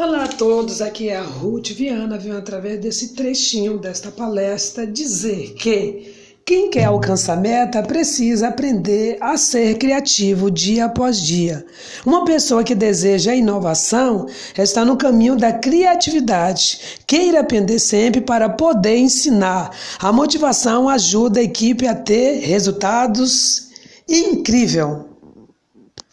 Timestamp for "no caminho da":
14.86-15.52